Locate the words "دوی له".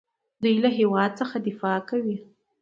0.41-0.69